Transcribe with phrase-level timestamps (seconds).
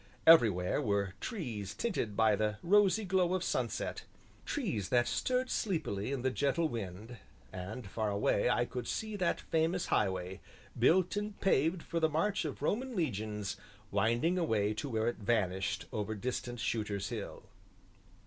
[0.25, 4.03] Everywhere were trees tinted by the rosy glow of sunset,
[4.47, 7.17] trees that stirred sleepily in the gentle wind,
[7.53, 10.41] and far away I could see that famous highway,
[10.75, 13.57] built and paved for the march of Roman Legions,
[13.91, 17.43] winding away to where it vanished over distant Shooter's Hill.